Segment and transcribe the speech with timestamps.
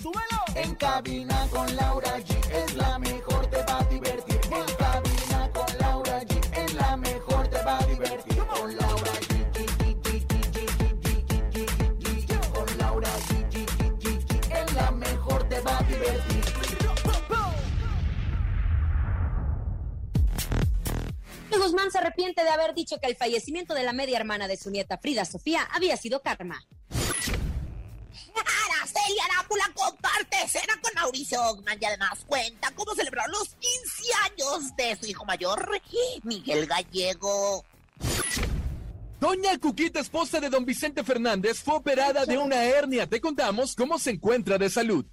[0.00, 0.42] ¡Súbelo!
[0.54, 4.40] En cabina con Laura G es la mejor, te va a divertir.
[4.44, 8.38] En cabina con Laura G es la mejor, te va a divertir.
[8.38, 9.32] Con Laura G.
[21.62, 24.68] Guzmán se arrepiente de haber dicho que el fallecimiento de la media hermana de su
[24.70, 26.66] nieta Frida Sofía había sido karma.
[29.02, 34.76] Araceli Arámbula comparte escena con Mauricio Ogman y además cuenta cómo celebró los 15 años
[34.76, 35.80] de su hijo mayor,
[36.22, 37.64] Miguel Gallego.
[39.20, 43.06] Doña Cuquita, esposa de don Vicente Fernández, fue operada de una hernia.
[43.06, 45.04] Te contamos cómo se encuentra de salud.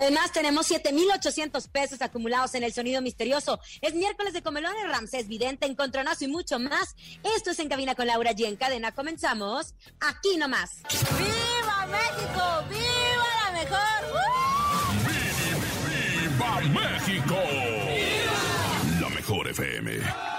[0.00, 3.60] Además, tenemos 7,800 pesos acumulados en el sonido misterioso.
[3.82, 6.96] Es miércoles de comelones, Ramsés Vidente, Encontronazo y mucho más.
[7.36, 8.46] Esto es En Cabina con Laura G.
[8.46, 10.82] En cadena comenzamos aquí nomás.
[11.18, 12.64] ¡Viva México!
[12.70, 14.00] ¡Viva la mejor!
[16.30, 17.36] ¡Viva México!
[19.00, 20.29] La mejor FM.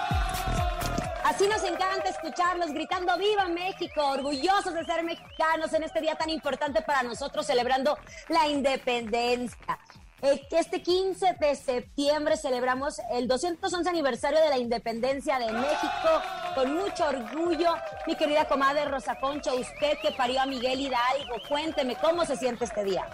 [1.34, 4.06] Así nos encanta escucharlos gritando ¡Viva México!
[4.06, 7.96] Orgullosos de ser mexicanos en este día tan importante para nosotros, celebrando
[8.28, 9.78] la independencia.
[10.20, 16.22] Eh, Este 15 de septiembre celebramos el 211 aniversario de la independencia de México
[16.54, 17.76] con mucho orgullo.
[18.06, 22.66] Mi querida comadre Rosa Concha, usted que parió a Miguel Hidalgo, cuénteme cómo se siente
[22.66, 23.08] este día.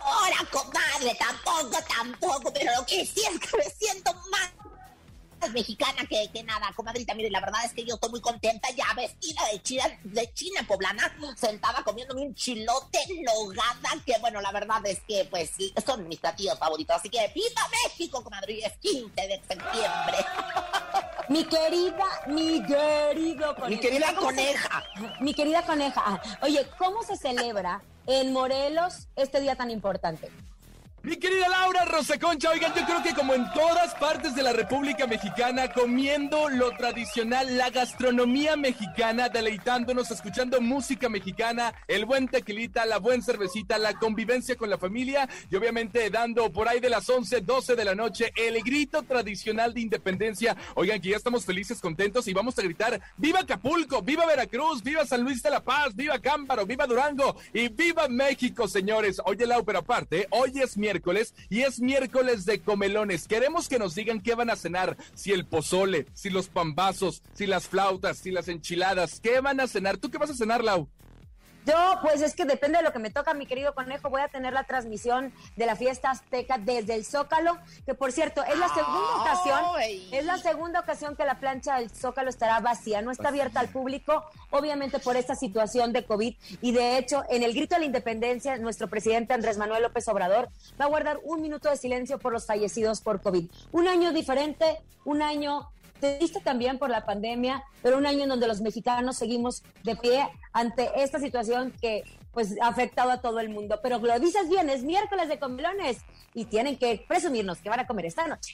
[0.00, 4.50] Ahora, comadre, tampoco, tampoco, pero lo que sí es que me siento más
[5.48, 7.14] mexicana que, que nada, comadrita.
[7.14, 10.62] Mire, la verdad es que yo estoy muy contenta ya vestida de china, de china
[10.66, 15.72] poblana, sentada comiéndome un chilote en nogada, que bueno, la verdad es que pues sí,
[15.86, 16.96] son mis platillos favoritos.
[16.96, 18.58] Así que ¡Viva México, comadre!
[18.64, 20.16] Es 15 de septiembre.
[21.28, 23.68] Mi querida, mi querido conejo.
[23.68, 24.84] Mi querida ¿Cómo se- coneja.
[25.20, 26.20] Mi querida coneja.
[26.42, 30.28] Oye, ¿cómo se celebra en Morelos este día tan importante?
[31.02, 34.52] Mi querida Laura Rosa Concha, oigan, yo creo que como en todas partes de la
[34.52, 42.84] República Mexicana, comiendo lo tradicional, la gastronomía mexicana, deleitándonos, escuchando música mexicana, el buen tequilita,
[42.84, 47.08] la buen cervecita, la convivencia con la familia y obviamente dando por ahí de las
[47.08, 50.54] 11, 12 de la noche el grito tradicional de independencia.
[50.74, 54.02] Oigan, que ya estamos felices, contentos y vamos a gritar ¡Viva Acapulco!
[54.02, 54.82] ¡Viva Veracruz!
[54.82, 55.96] ¡Viva San Luis de la Paz!
[55.96, 56.66] ¡Viva Cámbaro!
[56.66, 57.36] ¡Viva Durango!
[57.54, 59.18] ¡Y viva México, señores!
[59.24, 63.28] Oye, Lau, pero aparte, hoy es miércoles y es miércoles de comelones.
[63.28, 64.96] Queremos que nos digan qué van a cenar.
[65.14, 69.20] Si el pozole, si los pambazos, si las flautas, si las enchiladas.
[69.20, 69.98] ¿Qué van a cenar?
[69.98, 70.88] ¿Tú qué vas a cenar, Lau?
[71.66, 74.08] Yo, pues es que depende de lo que me toca, mi querido conejo.
[74.08, 78.42] Voy a tener la transmisión de la fiesta azteca desde el Zócalo, que por cierto,
[78.44, 79.60] es la segunda ocasión,
[80.12, 83.68] es la segunda ocasión que la plancha del Zócalo estará vacía, no está abierta al
[83.68, 86.34] público, obviamente por esta situación de COVID.
[86.62, 90.48] Y de hecho, en el grito de la independencia, nuestro presidente Andrés Manuel López Obrador
[90.80, 93.50] va a guardar un minuto de silencio por los fallecidos por COVID.
[93.72, 98.48] Un año diferente, un año triste también por la pandemia, pero un año en donde
[98.48, 103.48] los mexicanos seguimos de pie ante esta situación que pues ha afectado a todo el
[103.48, 103.80] mundo.
[103.82, 105.98] Pero lo dices bien, es miércoles de comelones
[106.34, 108.52] y tienen que presumirnos que van a comer esta noche.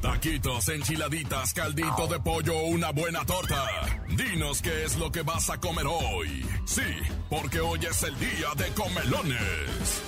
[0.00, 3.64] Taquitos, enchiladitas, caldito de pollo, una buena torta.
[4.08, 6.46] Dinos qué es lo que vas a comer hoy.
[6.66, 6.82] Sí,
[7.30, 10.02] porque hoy es el día de comelones.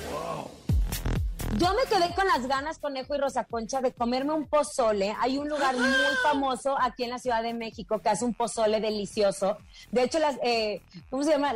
[1.59, 5.15] Yo me quedé con las ganas, Conejo y Rosa Concha, de comerme un pozole.
[5.21, 5.87] Hay un lugar muy
[6.23, 9.59] famoso aquí en la Ciudad de México que hace un pozole delicioso.
[9.93, 11.53] De hecho, las, eh, ¿cómo se llama?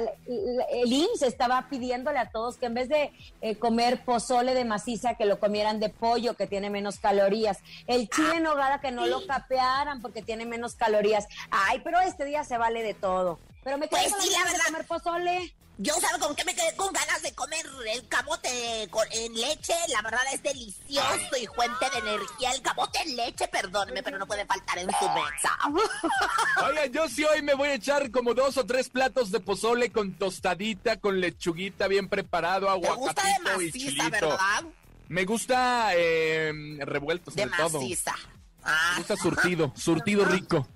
[0.71, 5.15] El IMSS estaba pidiéndole a todos que en vez de eh, comer pozole de maciza,
[5.15, 7.59] que lo comieran de pollo, que tiene menos calorías.
[7.89, 11.27] El chile en nogada, que no lo capearan porque tiene menos calorías.
[11.51, 13.41] Ay, pero este día se vale de todo.
[13.65, 15.55] Pero me quedé Pues con sí, las la de comer pozole.
[15.81, 17.65] Yo, ¿sabe con qué me quedé con ganas de comer
[17.95, 19.75] el camote con- en leche?
[19.95, 22.51] La verdad es delicioso y fuente de energía.
[22.51, 25.57] El camote en leche, perdóneme, pero no puede faltar en su mesa.
[26.67, 29.93] Oiga, yo sí hoy me voy a echar como dos o tres platos de pozole
[29.93, 34.11] con tostadita, con lechuguita bien preparado, Te gusta de aguacatito y maciza, chilito.
[34.11, 34.65] ¿verdad?
[35.07, 37.81] Me gusta eh, revuelto De sobre todo.
[37.81, 38.13] maciza.
[38.17, 38.29] Me
[38.65, 40.67] Ah, gusta surtido, surtido rico.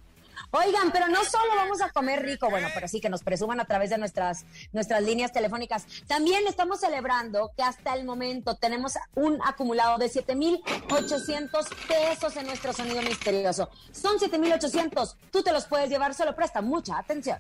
[0.54, 3.64] Oigan, pero no solo vamos a comer rico, bueno, pero sí que nos presuman a
[3.64, 5.86] través de nuestras, nuestras líneas telefónicas.
[6.06, 12.74] También estamos celebrando que hasta el momento tenemos un acumulado de 7,800 pesos en nuestro
[12.74, 13.70] sonido misterioso.
[13.92, 15.16] Son 7,800.
[15.30, 17.38] Tú te los puedes llevar, solo presta mucha atención.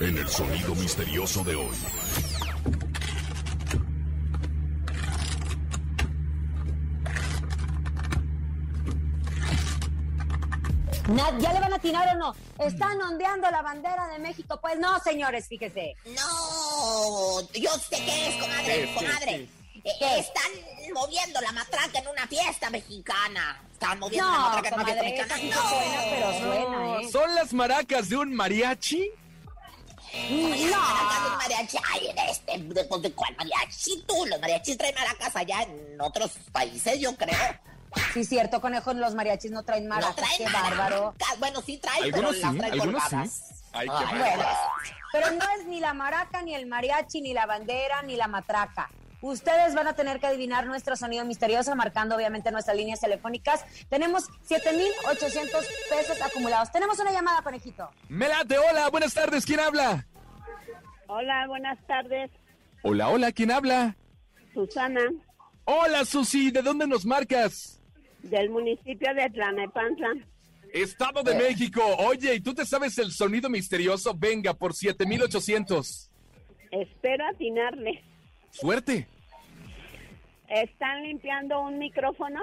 [0.00, 1.76] En el sonido misterioso de hoy.
[11.16, 12.34] ¿Ya le van a atinar o no?
[12.58, 14.58] ¿Están ondeando la bandera de México?
[14.60, 15.94] Pues no, señores, fíjese.
[16.06, 18.36] No, yo sé qué es,
[18.94, 19.50] comadre, Sí.
[19.84, 20.18] Eh.
[20.18, 23.62] Están moviendo la matraca en una fiesta mexicana.
[23.72, 25.36] Están moviendo la No, matraca en una fiesta mexicana.
[25.36, 27.08] sí suena, pero suena, ¿eh?
[27.10, 29.10] ¿Son las maracas de un mariachi?
[30.12, 31.76] Las maracas de un mariachi.
[31.90, 34.26] Ay, en este, ¿de, pues, ¿de cuál mariachi tú?
[34.26, 37.36] Los mariachis traen maracas allá en otros países, yo creo.
[38.14, 40.70] Sí, cierto, conejo, los mariachis no traen No maracas, traen qué maracas.
[40.78, 41.14] bárbaro.
[41.38, 43.30] Bueno, sí traen, Algunos pero las sí, traen algunos colgadas.
[43.32, 43.54] sí.
[43.72, 44.36] Ay, qué Ay, bárbaro.
[44.36, 44.58] Bueno,
[45.12, 48.90] pero no es ni la maraca, ni el mariachi, ni la bandera, ni la matraca.
[49.20, 53.64] Ustedes van a tener que adivinar nuestro sonido misterioso, marcando obviamente nuestras líneas telefónicas.
[53.88, 56.70] Tenemos 7,800 pesos acumulados.
[56.70, 57.90] Tenemos una llamada, conejito.
[58.08, 60.06] Melate, hola, buenas tardes, ¿quién habla?
[61.08, 62.30] Hola, buenas tardes.
[62.82, 63.96] Hola, hola, ¿quién habla?
[64.54, 65.00] Susana,
[65.64, 67.77] Hola, Susi, ¿de dónde nos marcas?
[68.22, 70.14] Del municipio de Tlanepantla.
[70.72, 71.82] Estado de México.
[71.98, 74.14] Oye, ¿y tú te sabes el sonido misterioso?
[74.14, 76.10] Venga, por 7800.
[76.70, 78.02] Espero atinarle.
[78.50, 79.06] Suerte.
[80.48, 82.42] ¿Están limpiando un micrófono?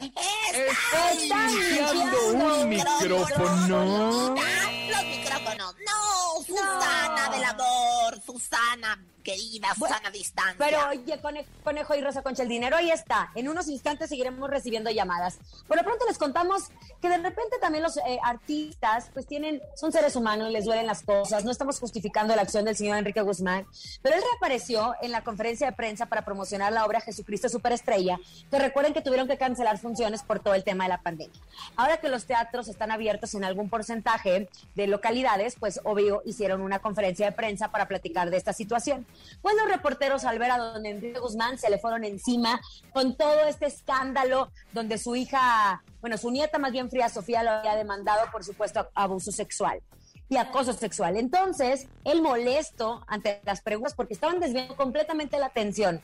[0.00, 4.34] Están limpiando un micrófono.
[4.34, 5.74] Los micrófonos.
[5.86, 8.20] No, Susana del amor.
[8.24, 10.56] Susana, querida, Susana distancia.
[10.58, 13.30] Pero oye, Cone- Conejo y Rosa Concha, el dinero ahí está.
[13.34, 15.38] En unos instantes seguiremos recibiendo llamadas.
[15.66, 16.64] Por lo pronto les contamos
[17.00, 21.02] que de repente también los eh, artistas pues tienen, son seres humanos, les duelen las
[21.02, 21.44] cosas.
[21.44, 23.66] No estamos justificando la acción del señor Enrique Guzmán,
[24.02, 28.18] pero él reapareció en la conferencia de prensa para promocionar la obra Jesucristo Superestrella,
[28.50, 31.40] que recuerden que tuvieron que cancelar funciones por todo el tema de la pandemia.
[31.76, 36.78] Ahora que los teatros están abiertos en algún porcentaje de localidades, pues obvio hicieron una
[36.80, 39.06] conferencia de prensa para platicar de esta situación.
[39.40, 42.60] Pues los reporteros al ver a don Enrique Guzmán se le fueron encima
[42.92, 47.50] con todo este escándalo donde su hija, bueno, su nieta más bien Fría Sofía lo
[47.50, 49.80] había demandado por supuesto abuso sexual
[50.28, 51.16] y acoso sexual.
[51.16, 56.00] Entonces, él molesto ante las preguntas porque estaban desviando completamente la atención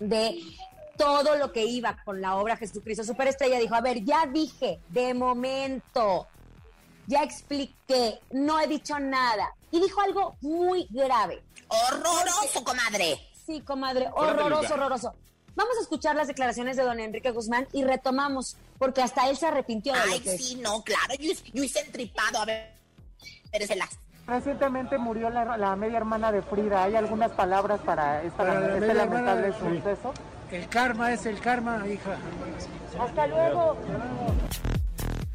[0.00, 0.40] de
[0.96, 5.14] todo lo que iba con la obra Jesucristo Superestrella, dijo, a ver, ya dije, de
[5.14, 6.26] momento,
[7.06, 9.52] ya expliqué, no he dicho nada.
[9.70, 11.42] Y dijo algo muy grave.
[11.68, 13.18] Horroroso, comadre.
[13.46, 15.14] Sí, comadre, horroroso, horroroso.
[15.54, 19.46] Vamos a escuchar las declaraciones de don Enrique Guzmán y retomamos, porque hasta él se
[19.46, 21.14] arrepintió de Ay, lo que sí, no, claro.
[21.18, 22.38] Yo, yo hice entripado.
[22.40, 22.72] A ver,
[23.44, 23.90] espérenselas.
[24.26, 26.84] Recientemente murió la, la media hermana de Frida.
[26.84, 29.58] ¿Hay algunas palabras para, esta- Para la este lamentable de- sí.
[29.78, 30.14] suceso?
[30.52, 32.16] El karma es el karma, hija.
[33.00, 33.76] Hasta luego.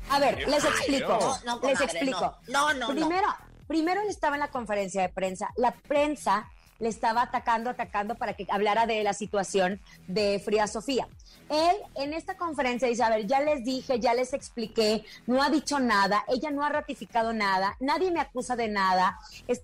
[0.09, 1.19] A ver, les explico.
[1.45, 2.37] No, no, les explico.
[2.47, 2.89] no, no.
[2.89, 3.27] Primero,
[3.67, 5.49] primero él estaba en la conferencia de prensa.
[5.57, 11.07] La prensa le estaba atacando, atacando para que hablara de la situación de Frida Sofía.
[11.49, 15.49] Él en esta conferencia dice, a ver, ya les dije, ya les expliqué, no ha
[15.49, 19.17] dicho nada, ella no ha ratificado nada, nadie me acusa de nada,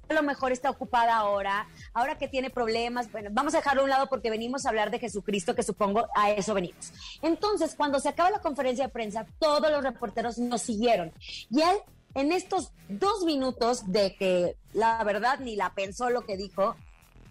[0.09, 3.83] a lo mejor está ocupada ahora, ahora que tiene problemas, bueno, vamos a dejarlo a
[3.83, 6.93] un lado porque venimos a hablar de Jesucristo, que supongo a eso venimos.
[7.21, 11.11] Entonces, cuando se acaba la conferencia de prensa, todos los reporteros nos siguieron.
[11.49, 11.77] Y él,
[12.15, 16.75] en estos dos minutos de que la verdad ni la pensó lo que dijo,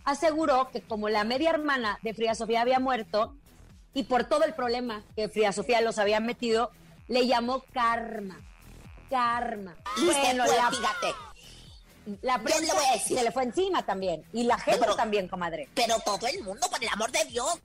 [0.05, 3.35] aseguró que como la media hermana de Frida Sofía había muerto
[3.95, 6.71] y por todo el problema que Frida Sofía los había metido,
[7.09, 8.41] le llamó karma.
[9.11, 9.75] Karma.
[9.99, 11.15] Y se Bueno, fue, la, fíjate.
[12.23, 13.19] la prensa le voy a decir.
[13.19, 14.25] se le fue encima también.
[14.33, 15.69] Y la gente Pero- también, comadre.
[15.75, 17.61] Pero todo el mundo, por el amor de Dios.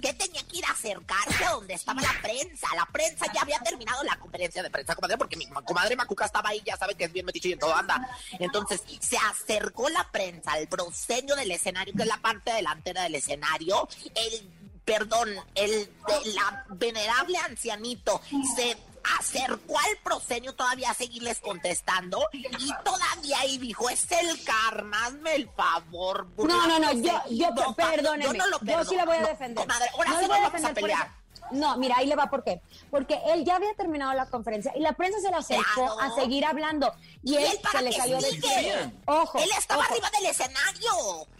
[0.00, 2.68] Que tenía que ir a acercarse a donde estaba la prensa?
[2.76, 6.50] La prensa ya había terminado la conferencia de prensa, comadre, porque mi comadre Macuca estaba
[6.50, 8.08] ahí, ya sabe que es bien metiche y en todo anda.
[8.38, 13.16] Entonces, se acercó la prensa al proscenio del escenario, que es la parte delantera del
[13.16, 13.88] escenario.
[14.14, 14.50] El,
[14.84, 18.20] perdón, el de la venerable ancianito
[18.56, 18.76] se
[19.18, 22.44] acercó al proscenio todavía a seguirles contestando y
[22.84, 26.26] todavía ahí dijo, es el karma, hazme el favor.
[26.36, 28.24] No, no, no, yo, yo, No, perdóneme.
[28.24, 29.66] Yo no lo Yo sí la voy a defender.
[29.66, 31.06] No, comadre, ahora No sí la voy nos a vamos a defender por pelear.
[31.06, 31.14] eso.
[31.52, 32.60] No, mira, ahí le va por qué.
[32.92, 36.00] Porque él ya había terminado la conferencia y la prensa se le acercó Claro.
[36.00, 36.92] a seguir hablando.
[37.24, 38.92] Y, ¿Y él él para se le salió del?
[39.06, 39.38] Ojo.
[39.38, 39.92] Él estaba ojo.
[39.92, 40.92] arriba del escenario.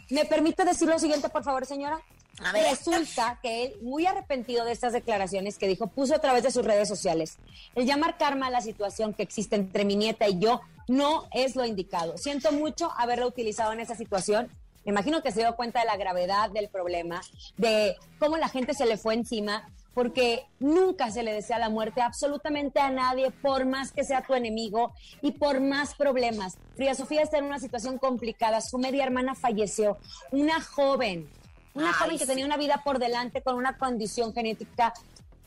[0.09, 2.01] ¿Me permite decir lo siguiente, por favor, señora?
[2.39, 2.65] A ver.
[2.69, 6.65] Resulta que él, muy arrepentido de estas declaraciones que dijo, puso a través de sus
[6.65, 7.37] redes sociales,
[7.75, 11.55] el llamar karma a la situación que existe entre mi nieta y yo no es
[11.55, 12.17] lo indicado.
[12.17, 14.49] Siento mucho haberlo utilizado en esa situación.
[14.85, 17.21] Me imagino que se dio cuenta de la gravedad del problema,
[17.57, 22.01] de cómo la gente se le fue encima, porque nunca se le desea la muerte
[22.01, 26.57] absolutamente a nadie, por más que sea tu enemigo y por más problemas.
[26.75, 28.61] Frida Sofía está en una situación complicada.
[28.61, 29.97] Su media hermana falleció,
[30.31, 31.29] una joven,
[31.73, 32.29] una Ay, joven que sí.
[32.29, 34.93] tenía una vida por delante con una condición genética.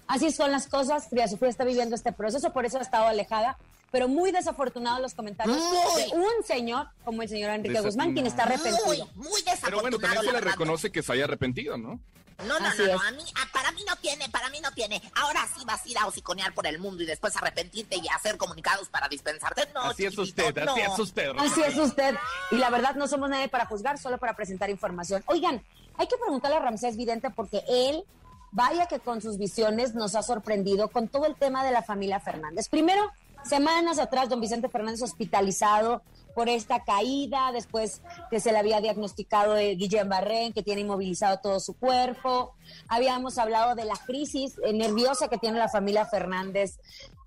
[0.06, 1.08] Así son las cosas.
[1.08, 3.56] Frida Sofía está viviendo este proceso, por eso ha estado alejada.
[3.90, 6.02] Pero muy desafortunados los comentarios Muy.
[6.02, 7.80] de un señor como el señor Enrique.
[7.80, 8.84] Guzmán, quien está arrepentido.
[8.86, 9.62] Muy, muy desafortunado.
[9.66, 12.00] Pero bueno, también se le reconoce que se haya arrepentido, ¿no?
[12.44, 14.72] No, no, Así no, no, a mí, a- para mí no tiene, para mí no
[14.72, 15.00] tiene.
[15.14, 18.36] Ahora sí vas a ir a hociconear por el mundo y después arrepentirte y hacer
[18.36, 19.68] comunicados para dispensarte.
[19.72, 20.72] No, así es usted, no.
[20.72, 21.30] así es usted.
[21.38, 22.16] Así es usted.
[22.50, 25.22] Y la verdad, no somos nadie para juzgar, solo para presentar información.
[25.26, 25.62] Oigan,
[25.96, 28.04] hay que preguntarle a Ramsés Vidente porque él,
[28.52, 32.20] vaya que con sus visiones nos ha sorprendido con todo el tema de la familia
[32.20, 32.68] Fernández.
[32.68, 33.02] Primero,
[33.44, 36.02] semanas atrás, don Vicente Fernández hospitalizado
[36.34, 41.38] por esta caída, después que se le había diagnosticado eh, Guillén Barrén, que tiene inmovilizado
[41.38, 42.54] todo su cuerpo.
[42.88, 46.78] Habíamos hablado de la crisis eh, nerviosa que tiene la familia Fernández.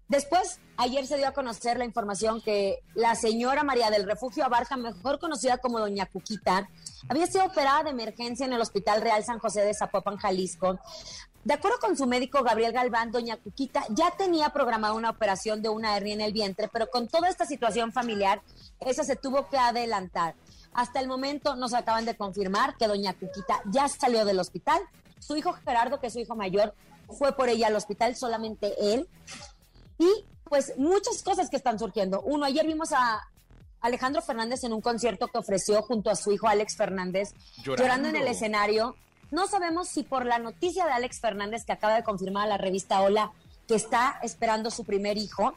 [0.10, 4.78] Después, ayer se dio a conocer la información que la señora María del Refugio Abarca,
[4.78, 6.70] mejor conocida como Doña Cuquita,
[7.10, 10.80] había sido operada de emergencia en el Hospital Real San José de Zapopan, Jalisco.
[11.44, 15.70] De acuerdo con su médico Gabriel Galván, Doña Cuquita ya tenía programada una operación de
[15.70, 18.42] una hernia en el vientre, pero con toda esta situación familiar,
[18.80, 20.36] esa se tuvo que adelantar.
[20.74, 24.82] Hasta el momento nos acaban de confirmar que Doña Cuquita ya salió del hospital.
[25.20, 26.74] Su hijo Gerardo, que es su hijo mayor,
[27.18, 29.10] fue por ella al hospital, solamente él.
[29.98, 32.22] Y pues muchas cosas que están surgiendo.
[32.22, 33.28] Uno, ayer vimos a
[33.82, 37.84] Alejandro Fernández en un concierto que ofreció junto a su hijo Alex Fernández, Llorando.
[37.84, 38.96] llorando, en el escenario.
[39.30, 42.58] No sabemos si por la noticia de Alex Fernández que acaba de confirmar a la
[42.58, 43.32] revista Hola
[43.68, 45.54] que está esperando su primer hijo.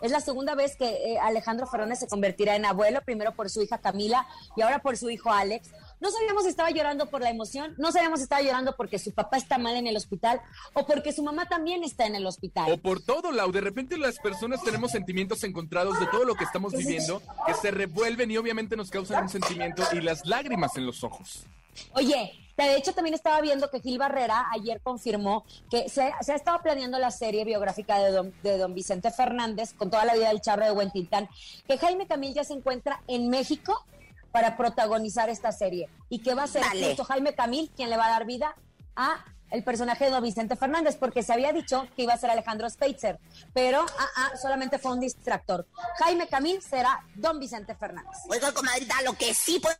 [0.00, 3.60] Es la segunda vez que eh, Alejandro Fernández se convertirá en abuelo, primero por su
[3.60, 5.68] hija Camila y ahora por su hijo Alex.
[6.00, 9.12] No sabíamos si estaba llorando por la emoción, no sabíamos si estaba llorando porque su
[9.12, 10.40] papá está mal en el hospital
[10.72, 12.72] o porque su mamá también está en el hospital.
[12.72, 13.52] O por todo, Lau.
[13.52, 17.70] De repente las personas tenemos sentimientos encontrados de todo lo que estamos viviendo, que se
[17.70, 21.44] revuelven y obviamente nos causan un sentimiento y las lágrimas en los ojos.
[21.92, 26.36] Oye, de hecho también estaba viendo que Gil Barrera ayer confirmó que se, se ha
[26.36, 30.28] estado planeando la serie biográfica de don, de don Vicente Fernández con toda la vida
[30.28, 31.28] del charro de Huentitán,
[31.66, 33.84] que Jaime Camil ya se encuentra en México
[34.32, 36.88] para protagonizar esta serie y que va a ser Dale.
[36.88, 38.54] justo Jaime Camil quien le va a dar vida
[38.96, 42.30] a el personaje de don Vicente Fernández, porque se había dicho que iba a ser
[42.30, 43.18] Alejandro Speitzer,
[43.52, 45.66] pero ah, ah, solamente fue un distractor.
[45.98, 48.16] Jaime Camil será don Vicente Fernández.
[48.28, 49.74] Oiga, comadrita, lo que sí puedo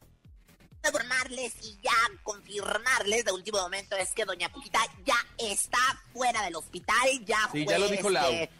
[0.84, 1.92] informarles y ya
[2.22, 5.78] confirmarles de último momento es que doña Cuquita ya está
[6.12, 8.30] fuera del hospital, ya Sí, fue, ya lo dijo Lau.
[8.32, 8.50] este,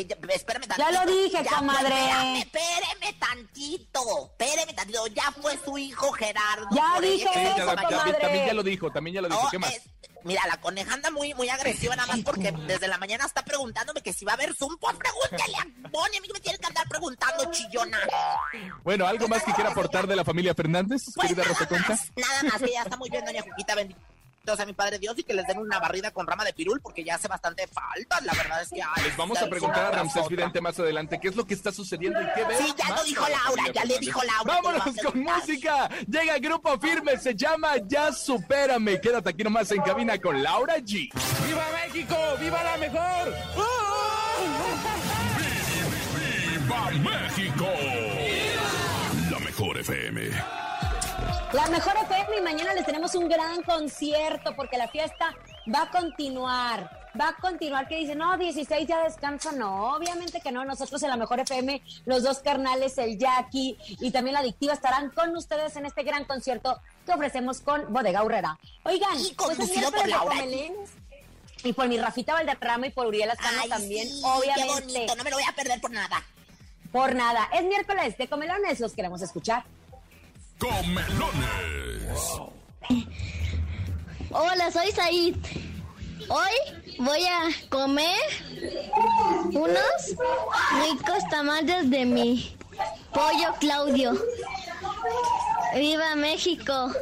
[0.00, 1.88] eh, ya- espérame Ya lo dije, ya comadre.
[1.88, 6.66] Espérame, espérame tantito, espérame tantito, ya fue su hijo Gerardo.
[6.74, 8.20] Ya por dije ella, Sí, que eso, ya, también, comadre.
[8.20, 9.42] también ya lo dijo, también ya lo dijo.
[9.42, 9.72] No, ¿Qué más?
[9.74, 9.82] es-
[10.24, 14.02] mira, la coneja anda muy, muy agresiva nada más porque desde la mañana está preguntándome
[14.02, 14.76] que si va a haber Zoom.
[14.78, 17.98] Pues pregúntale a Bonnie, a mí que me tiene que andar preguntando, chillona.
[18.82, 21.54] Bueno, ¿algo más que quiera aportar de la familia Fernández, Pues querida nada
[21.88, 24.00] más, nada más, que ya está muy bien, doña Juquita, bendito
[24.54, 27.02] sea mi padre Dios, y que les den una barrida con rama de pirul, porque
[27.02, 28.82] ya hace bastante falta, la verdad es que...
[28.82, 31.72] ay, Les vamos a preguntar a Ramsés Vidente más adelante qué es lo que está
[31.72, 32.56] sucediendo y qué ve.
[32.58, 35.88] Sí, ya lo dijo Laura, ya le dijo Laura a Vámonos con música.
[36.06, 39.00] Llega Grupo Firme, se llama Ya Supérame.
[39.00, 41.10] Quédate aquí nomás en cabina con Laura G.
[41.46, 42.16] ¡Viva México!
[42.40, 43.34] ¡Viva la mejor!
[46.92, 47.66] ¡Viva México!
[49.30, 50.65] La mejor FM.
[51.52, 55.34] La mejor FM y mañana les tenemos un gran concierto porque la fiesta
[55.72, 56.90] va a continuar.
[57.18, 59.52] Va a continuar que dicen, no, 16 ya descanso.
[59.52, 60.64] No, obviamente que no.
[60.64, 65.10] Nosotros en la mejor FM, los dos carnales, el Jackie y también la adictiva estarán
[65.10, 68.58] con ustedes en este gran concierto que ofrecemos con Bodega Urrera.
[68.82, 70.12] Oigan, Y pues miércoles de.
[70.12, 70.90] Comelens.
[71.64, 74.62] Y por mi Rafita Valderrama y por Uriel Ascano Ay, también, sí, obviamente.
[74.64, 76.22] Qué bonito, no me lo voy a perder por nada.
[76.92, 77.48] Por nada.
[77.54, 79.64] Es miércoles de Comelones, los queremos escuchar.
[80.58, 82.40] Comelones.
[84.30, 85.36] Hola, soy Said.
[86.28, 88.18] Hoy voy a comer
[89.52, 90.16] unos
[90.82, 92.56] ricos tamales de mi
[93.12, 94.12] pollo Claudio.
[95.74, 96.92] ¡Viva México!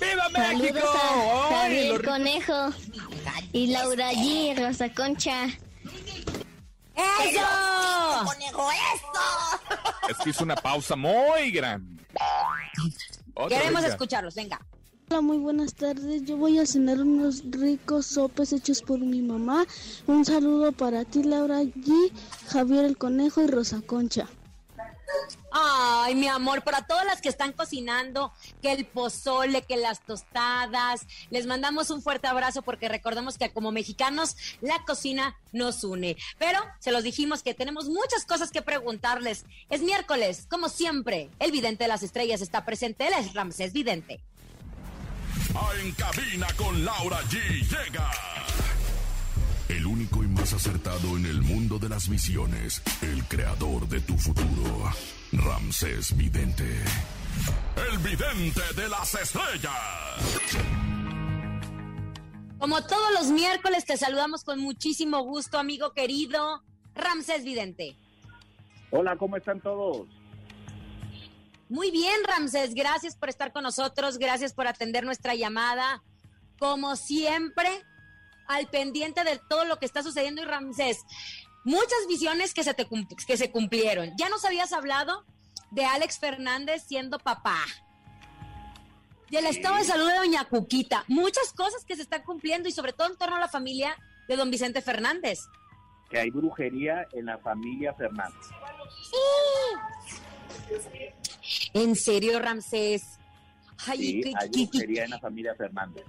[0.00, 0.80] ¡Viva México!
[0.80, 2.10] Saludos a ¡Ay, Javier lo!
[2.10, 2.72] Conejo
[3.52, 4.56] y Laura G.
[4.58, 5.46] Rosa Concha.
[6.94, 8.24] ¡Eso!
[8.24, 10.08] ¡Conejo, eso!
[10.08, 12.01] Es que hizo una pausa muy grande.
[13.48, 13.88] Queremos venga.
[13.88, 14.60] escucharlos, venga.
[15.10, 16.24] Hola, muy buenas tardes.
[16.24, 19.66] Yo voy a cenar unos ricos sopes hechos por mi mamá.
[20.06, 22.12] Un saludo para ti, Laura G,
[22.48, 24.28] Javier el Conejo y Rosa Concha.
[25.54, 28.32] Ay, mi amor, para todas las que están cocinando,
[28.62, 33.70] que el pozole, que las tostadas, les mandamos un fuerte abrazo porque recordemos que como
[33.70, 36.16] mexicanos la cocina nos une.
[36.38, 39.44] Pero se los dijimos que tenemos muchas cosas que preguntarles.
[39.68, 44.20] Es miércoles, como siempre, el vidente de las estrellas está presente, él es Ramsés Vidente.
[45.54, 47.38] Ah, En cabina con Laura G.
[47.68, 48.10] Llega.
[49.68, 52.82] El único y más acertado en el mundo de las visiones.
[53.02, 54.90] El creador de tu futuro.
[55.32, 56.68] Ramsés Vidente.
[57.90, 59.72] El vidente de las estrellas.
[62.58, 66.62] Como todos los miércoles, te saludamos con muchísimo gusto, amigo querido,
[66.94, 67.96] Ramsés Vidente.
[68.90, 70.06] Hola, ¿cómo están todos?
[71.70, 76.02] Muy bien, Ramsés, gracias por estar con nosotros, gracias por atender nuestra llamada.
[76.58, 77.70] Como siempre,
[78.48, 80.98] al pendiente de todo lo que está sucediendo y Ramsés,
[81.64, 82.86] muchas visiones que se, te
[83.26, 84.12] que se cumplieron.
[84.16, 85.24] Ya nos habías hablado
[85.70, 87.58] de Alex Fernández siendo papá.
[89.30, 91.04] Del estado de salud de Doña Cuquita.
[91.08, 93.96] Muchas cosas que se están cumpliendo y sobre todo en torno a la familia
[94.28, 95.38] de don Vicente Fernández.
[96.10, 98.36] Que hay brujería en la familia Fernández.
[101.72, 103.18] En serio, Ramsés.
[103.86, 106.04] Ay, Sí, ¿qué- hay brujería en la familia Fernández.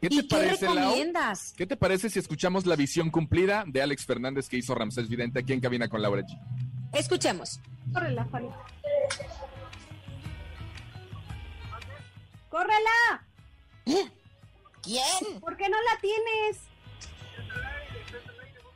[0.00, 0.74] ¿Qué te ¿Y qué parece, Lau?
[0.76, 1.54] recomiendas?
[1.56, 5.40] ¿Qué te parece si escuchamos la visión cumplida de Alex Fernández que hizo Ramsés Vidente
[5.40, 6.38] aquí en cabina con Laura G?
[6.92, 7.58] Escuchemos.
[7.92, 8.56] Córrela, Juanita.
[12.50, 13.24] ¡Córrela!
[14.82, 15.40] ¿Quién?
[15.40, 16.58] ¿Por qué no la tienes?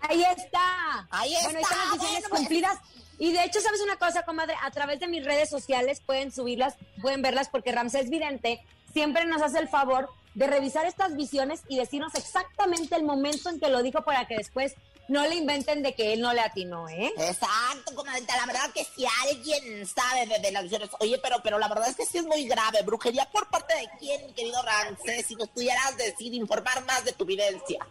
[0.01, 1.07] Ahí está.
[1.11, 2.41] Ahí Bueno, ahí está, están las visiones bueno, pues.
[2.41, 2.79] cumplidas.
[3.19, 4.55] Y de hecho, ¿sabes una cosa, comadre?
[4.63, 9.43] A través de mis redes sociales pueden subirlas, pueden verlas, porque Ramsés Vidente siempre nos
[9.43, 13.83] hace el favor de revisar estas visiones y decirnos exactamente el momento en que lo
[13.83, 14.76] dijo para que después
[15.09, 17.12] no le inventen de que él no le atinó, ¿eh?
[17.16, 21.59] Exacto, comadrita, la verdad que si alguien sabe de, de las visiones, oye, pero, pero
[21.59, 22.83] la verdad es que sí es muy grave.
[22.85, 27.25] Brujería por parte de quién, querido Ramsés, si nos pudieras decir, informar más de tu
[27.25, 27.85] vivencia.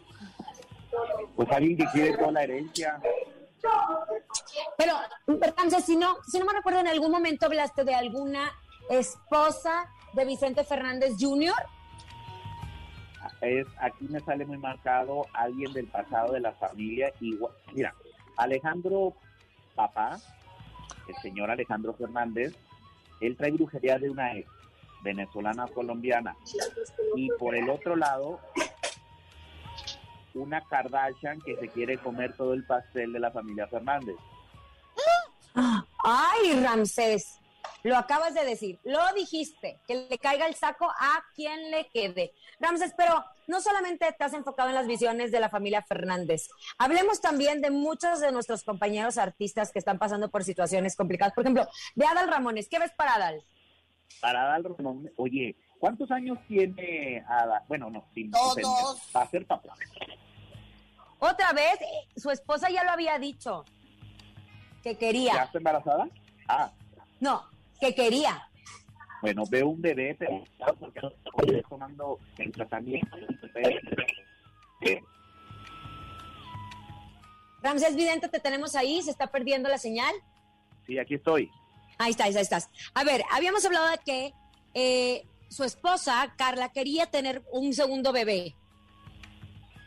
[1.35, 2.97] Pues alguien que quiere toda la herencia.
[4.77, 8.57] Pero, Ramsés, si no, si no me recuerdo, en algún momento hablaste de alguna
[8.89, 11.53] esposa de Vicente Fernández Jr.
[13.41, 17.13] Es, aquí me sale muy marcado alguien del pasado de la familia.
[17.19, 17.93] Igual, mira,
[18.37, 19.13] Alejandro
[19.75, 20.17] Papá,
[21.07, 22.55] el señor Alejandro Fernández,
[23.21, 24.49] él trae brujería de una ex
[25.03, 26.35] venezolana colombiana.
[27.15, 28.39] Y por el otro lado,
[30.33, 34.15] una Kardashian que se quiere comer todo el pastel de la familia Fernández.
[36.03, 37.36] Ay, Ramsés,
[37.87, 42.33] lo acabas de decir, lo dijiste, que le caiga el saco a quien le quede.
[42.59, 47.21] Ramsés, pero no solamente te has enfocado en las visiones de la familia Fernández, hablemos
[47.21, 51.33] también de muchos de nuestros compañeros artistas que están pasando por situaciones complicadas.
[51.33, 53.41] Por ejemplo, de Adal Ramones, ¿qué ves para Adal?
[54.19, 57.63] Para dar Ramón, oye, ¿cuántos años tiene Ada?
[57.67, 58.99] Bueno, no, sin Todos.
[59.15, 59.73] Va a ser papá.
[61.19, 61.79] Otra vez,
[62.15, 63.63] su esposa ya lo había dicho,
[64.83, 65.43] que ¿Ya quería.
[65.43, 66.09] está embarazada?
[66.47, 66.71] Ah,
[67.19, 67.43] No,
[67.79, 68.49] que quería.
[69.21, 70.43] bueno, veo un bebé, pero
[70.79, 73.17] porque no estoy tomando el tratamiento.
[74.81, 75.01] Eh,
[77.61, 80.13] Ramsés Vidente, te tenemos ahí, se está perdiendo la señal.
[80.85, 81.49] Sí, aquí estoy.
[81.97, 82.69] Ahí estás, ahí estás.
[82.93, 84.33] A ver, habíamos hablado de que
[84.73, 88.55] eh, su esposa, Carla, quería tener un segundo bebé.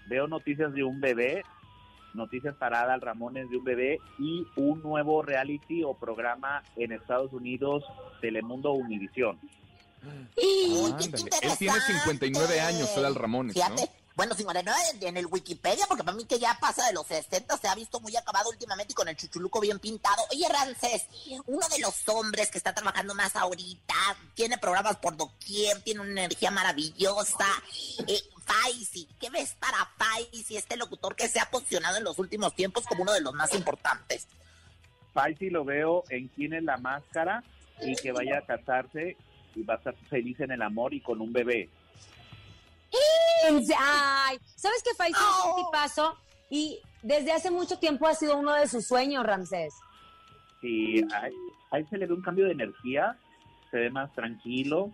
[0.09, 1.43] Veo noticias de un bebé,
[2.15, 7.33] noticias para Adal Ramones de un bebé y un nuevo reality o programa en Estados
[7.33, 7.85] Unidos,
[8.21, 9.39] Telemundo Univisión.
[10.03, 13.63] Ándale, Él tiene 59 años, Adal Ramones, ¿no?
[13.63, 17.07] Fíjate, bueno, 59 en, en el Wikipedia, porque para mí que ya pasa de los
[17.07, 20.23] 60, se ha visto muy acabado últimamente y con el chuchuluco bien pintado.
[20.31, 21.07] Oye, Ramsés,
[21.47, 23.95] uno de los hombres que está trabajando más ahorita,
[24.35, 27.47] tiene programas por doquier, tiene una energía maravillosa.
[28.07, 32.55] Eh, Faisy, ¿qué ves para Faisy, este locutor que se ha posicionado en los últimos
[32.55, 34.27] tiempos como uno de los más importantes?
[35.13, 37.45] Faisy lo veo en quién es la máscara
[37.81, 39.17] y que vaya a casarse
[39.55, 41.69] y va a estar feliz en el amor y con un bebé.
[43.79, 46.17] Ay, ¿sabes qué Faisal es un tipazo?
[46.51, 49.73] Y desde hace mucho tiempo ha sido uno de sus sueños, Ramsés.
[50.63, 51.03] Ahí,
[51.71, 53.17] ahí se le ve un cambio de energía,
[53.71, 54.91] se ve más tranquilo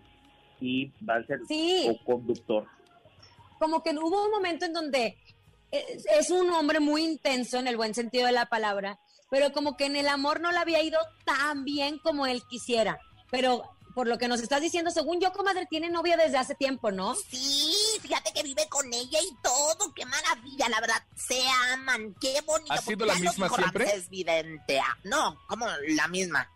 [0.61, 1.99] y va a ser Sí.
[2.05, 2.67] conductor.
[3.59, 5.17] Como que hubo un momento en donde
[5.71, 8.99] es, es un hombre muy intenso en el buen sentido de la palabra,
[9.31, 12.99] pero como que en el amor no le había ido tan bien como él quisiera.
[13.31, 13.63] Pero
[13.97, 17.15] por lo que nos estás diciendo, según yo, comadre, tiene novia desde hace tiempo, ¿no?
[17.15, 21.41] Sí, fíjate que vive con ella y todo, qué maravilla, la verdad, se
[21.73, 22.75] aman, qué bonito.
[22.75, 23.85] ¿Ha sido porque la misma siempre?
[23.87, 24.79] Ramsés Vidente.
[24.81, 26.47] Ah, No, como la misma.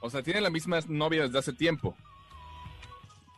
[0.00, 1.94] O sea, tiene la misma novia desde hace tiempo.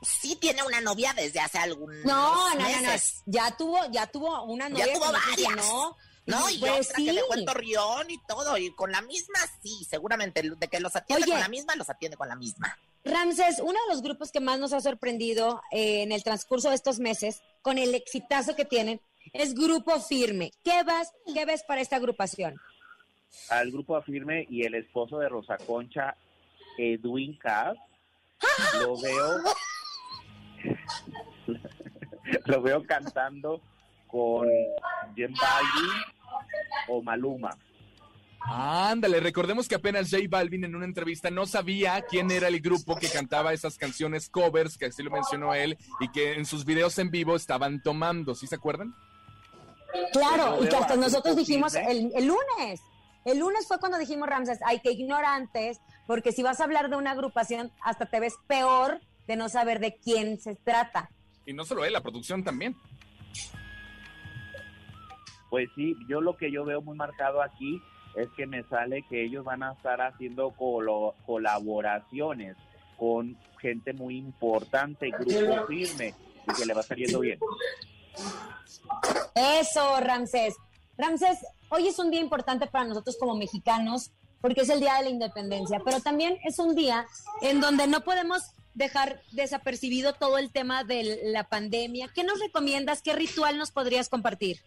[0.02, 2.90] Sí tiene una novia desde hace algún No, no, no, no.
[3.26, 4.86] Ya tuvo, ya tuvo una novia.
[4.86, 5.34] Ya tuvo no varias.
[5.34, 5.96] funcionó.
[6.26, 7.06] No, y pues otra sí.
[7.06, 10.94] que dejó en Torreón y todo, y con la misma, sí, seguramente, de que los
[10.94, 11.32] atiende Oye.
[11.32, 12.78] con la misma, los atiende con la misma.
[13.04, 16.76] Ramses, uno de los grupos que más nos ha sorprendido eh, en el transcurso de
[16.76, 19.00] estos meses, con el exitazo que tienen,
[19.32, 20.52] es Grupo Firme.
[20.62, 22.54] ¿Qué vas, qué ves para esta agrupación?
[23.48, 26.14] Al grupo Afirme y el esposo de Rosa Concha,
[26.76, 27.76] Edwin Cass,
[28.78, 29.38] lo veo,
[32.46, 33.60] lo veo cantando
[34.06, 34.46] con
[35.16, 36.02] Balvin
[36.88, 37.56] o Maluma.
[38.44, 42.96] Ándale, recordemos que apenas J Balvin en una entrevista no sabía quién era el grupo
[42.96, 46.98] que cantaba esas canciones covers, que así lo mencionó él, y que en sus videos
[46.98, 48.94] en vivo estaban tomando, ¿sí se acuerdan?
[50.12, 52.80] Claro, y que hasta a nosotros dijimos el, el lunes.
[53.24, 56.96] El lunes fue cuando dijimos, Ramses, ay, que ignorantes, porque si vas a hablar de
[56.96, 61.08] una agrupación, hasta te ves peor de no saber de quién se trata.
[61.46, 62.76] Y no solo él, la producción también.
[65.50, 67.80] Pues sí, yo lo que yo veo muy marcado aquí
[68.16, 72.56] es que me sale que ellos van a estar haciendo colo- colaboraciones
[72.98, 76.14] con gente muy importante, grupo firme,
[76.48, 77.38] y que le va saliendo bien.
[79.34, 80.54] Eso, Ramsés.
[80.98, 81.38] Ramsés,
[81.70, 85.10] hoy es un día importante para nosotros como mexicanos porque es el Día de la
[85.10, 87.06] Independencia, pero también es un día
[87.42, 88.42] en donde no podemos
[88.74, 92.10] dejar desapercibido todo el tema de la pandemia.
[92.12, 93.02] ¿Qué nos recomiendas?
[93.02, 94.58] ¿Qué ritual nos podrías compartir?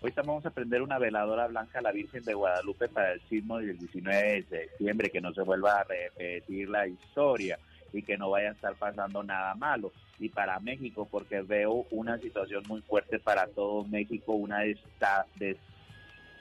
[0.00, 3.58] Ahorita vamos a prender una veladora blanca a la Virgen de Guadalupe para el sismo
[3.58, 7.58] del 19 de septiembre, que no se vuelva a repetir la historia
[7.92, 9.92] y que no vaya a estar pasando nada malo.
[10.20, 15.56] Y para México, porque veo una situación muy fuerte para todo México, una esta, des-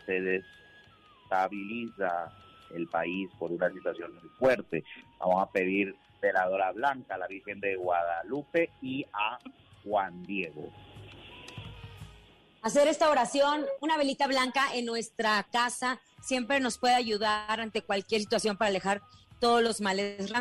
[0.05, 2.31] se destabiliza
[2.75, 4.83] el país por una situación muy fuerte.
[5.19, 9.39] Vamos a pedir veladora blanca a la Virgen de Guadalupe y a
[9.83, 10.71] Juan Diego.
[12.61, 18.21] Hacer esta oración, una velita blanca en nuestra casa, siempre nos puede ayudar ante cualquier
[18.21, 19.01] situación para alejar
[19.39, 20.31] todos los males.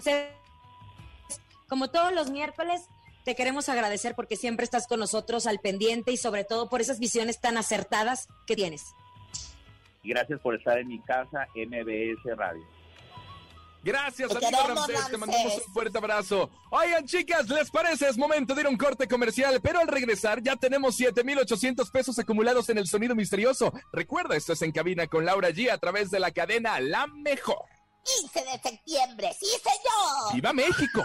[1.68, 2.82] Como todos los miércoles,
[3.24, 6.98] te queremos agradecer porque siempre estás con nosotros al pendiente y sobre todo por esas
[6.98, 8.94] visiones tan acertadas que tienes.
[10.04, 12.64] Gracias por estar en mi casa, MBS Radio.
[13.86, 14.86] Gracias, amigo queremos, Ramsés.
[14.86, 15.18] Te Ramsés.
[15.18, 16.50] mandamos un fuerte abrazo.
[16.70, 18.08] Oigan, chicas, ¿les parece?
[18.08, 22.18] Es momento de ir a un corte comercial, pero al regresar ya tenemos 7,800 pesos
[22.18, 23.72] acumulados en el sonido misterioso.
[23.92, 27.64] Recuerda, esto es En Cabina con Laura G a través de la cadena La Mejor.
[28.02, 30.34] 15 de septiembre, sí señor.
[30.34, 31.04] ¡Viva México!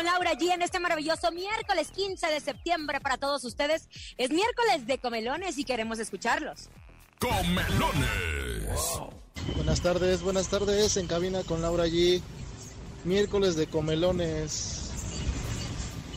[0.00, 3.86] con Laura G en este maravilloso miércoles 15 de septiembre para todos ustedes.
[4.16, 6.70] Es miércoles de comelones y queremos escucharlos.
[7.18, 8.80] Comelones.
[9.56, 12.22] Buenas tardes, buenas tardes, en cabina con Laura G.
[13.04, 14.90] Miércoles de comelones.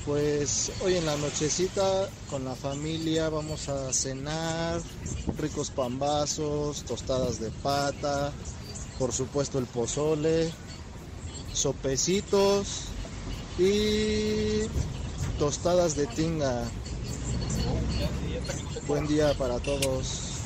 [0.06, 4.80] Pues hoy en la nochecita con la familia vamos a cenar,
[5.38, 8.32] ricos pambazos, tostadas de pata,
[8.98, 10.54] por supuesto el pozole,
[11.52, 12.93] sopecitos
[13.58, 14.68] y
[15.38, 16.64] tostadas de tinga.
[18.88, 20.40] Buen día para todos.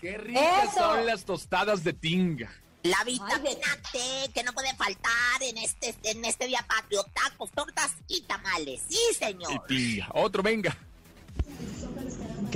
[0.00, 0.78] ¡Qué ricas ¡Eso!
[0.78, 2.52] son las tostadas de tinga!
[2.82, 3.98] La vitamina T
[4.32, 7.04] que no puede faltar en este, en este día patrio.
[7.12, 8.82] Tacos, tortas y tamales.
[8.88, 9.66] Sí, Y señor.
[9.66, 10.08] tinga.
[10.14, 10.76] Otro, venga.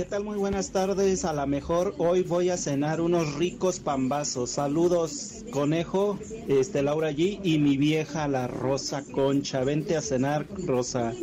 [0.01, 0.23] ¿Qué tal?
[0.23, 1.25] Muy buenas tardes.
[1.25, 4.49] A la mejor hoy voy a cenar unos ricos pambazos.
[4.49, 9.63] Saludos, conejo, este Laura G y mi vieja la Rosa Concha.
[9.63, 11.13] Vente a cenar, Rosa.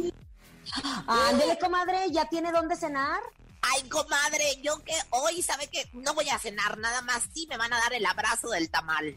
[1.08, 3.20] Ándele, comadre, ¿ya tiene dónde cenar?
[3.62, 7.24] Ay, comadre, yo que hoy sabe que no voy a cenar nada más.
[7.34, 9.16] Sí me van a dar el abrazo del tamal.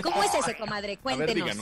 [0.00, 0.96] ¿Cómo es ese, comadre?
[0.98, 1.56] Cuéntenos.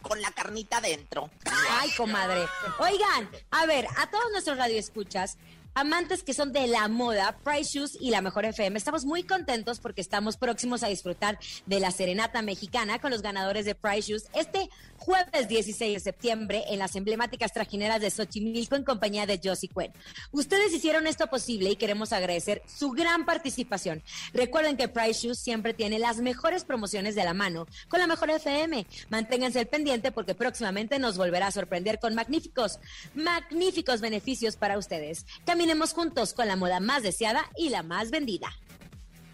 [0.00, 1.28] Con la carnita dentro.
[1.72, 2.46] Ay, comadre.
[2.78, 5.36] Oigan, a ver, a todos nuestros radioescuchas,
[5.74, 8.76] amantes que son de la moda, Price Shoes y la Mejor FM.
[8.76, 13.64] Estamos muy contentos porque estamos próximos a disfrutar de la serenata mexicana con los ganadores
[13.64, 18.84] de Price Shoes este jueves 16 de septiembre en las emblemáticas trajineras de Xochimilco en
[18.84, 19.92] compañía de Josie Cuen.
[20.30, 24.02] Ustedes hicieron esto posible y queremos agradecer su gran participación.
[24.34, 28.30] Recuerden que Price Shoes siempre tiene las mejores promociones de la mano con la Mejor
[28.30, 28.86] FM.
[29.08, 32.78] Manténganse al pendiente porque próximamente nos volverá a sorprender con magníficos,
[33.14, 35.24] magníficos beneficios para ustedes.
[35.60, 38.48] Caminemos juntos con la moda más deseada y la más vendida.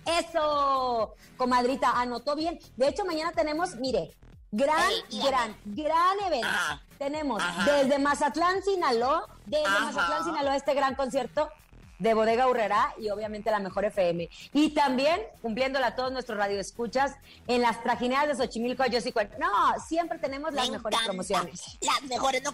[0.04, 2.58] Eso, comadrita, anotó bien.
[2.74, 4.10] De hecho, mañana tenemos, mire,
[4.50, 4.90] gran,
[5.22, 6.48] gran, gran evento.
[6.98, 11.48] tenemos desde Mazatlán, Sinaloa, desde Mazatlán, Sinaloa, este gran concierto
[12.00, 14.28] de Bodega Urrera y obviamente la mejor FM.
[14.52, 17.14] Y también cumpliéndola a todos nuestros radioescuchas
[17.46, 19.48] en las trajineras de Xochimilco, yo sí No,
[19.86, 21.78] siempre tenemos las mejores promociones.
[21.82, 22.52] Las mejores, no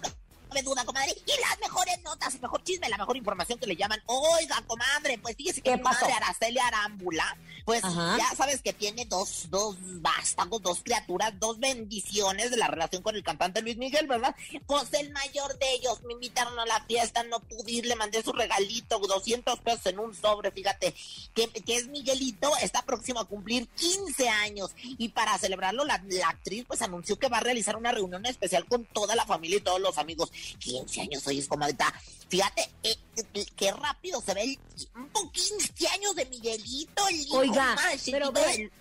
[0.53, 1.15] cabe duda, comadre.
[1.25, 4.01] Y las mejores notas, el mejor chisme, la mejor información que le llaman.
[4.05, 9.47] Oiga, comadre, pues fíjese que mi madre Araceli Arámbula, pues ya sabes que tiene dos,
[9.49, 14.35] dos vástagos, dos criaturas, dos bendiciones de la relación con el cantante Luis Miguel, ¿verdad?
[14.67, 18.21] Pues el mayor de ellos me invitaron a la fiesta, no pude ir, le mandé
[18.21, 20.93] su regalito, 200 pesos en un sobre, fíjate,
[21.33, 24.71] que, que es Miguelito, está próximo a cumplir 15 años.
[24.75, 28.65] Y para celebrarlo, la, la actriz pues anunció que va a realizar una reunión especial
[28.65, 30.31] con toda la familia y todos los amigos.
[30.59, 31.47] 15 años hoy es.
[32.29, 35.31] Fíjate eh, eh, qué rápido se ve el tiempo.
[35.31, 37.07] 15 años de Miguelito.
[37.07, 38.71] El hijo Oiga, más pero ve,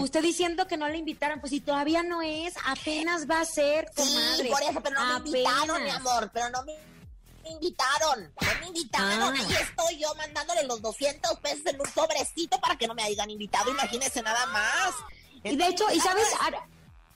[0.00, 3.86] usted diciendo que no le invitaron, pues si todavía no es, apenas va a ser,
[3.94, 4.44] comadre.
[4.44, 6.72] Sí, por eso, pero no me invitaron, mi amor, pero no me
[7.44, 9.46] me invitaron, no me invitaron, Ah.
[9.48, 13.28] ahí estoy yo mandándole los 200 pesos en un sobrecito para que no me hayan
[13.30, 14.94] invitado, imagínese nada más.
[15.42, 16.64] Y de hecho, y sabes, Ara-